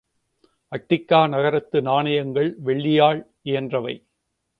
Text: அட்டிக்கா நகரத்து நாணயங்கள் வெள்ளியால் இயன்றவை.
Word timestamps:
அட்டிக்கா 0.71 1.19
நகரத்து 1.29 1.81
நாணயங்கள் 1.81 2.49
வெள்ளியால் 2.65 3.21
இயன்றவை. 3.41 3.95